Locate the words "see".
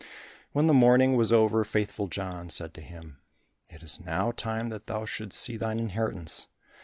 5.39-5.57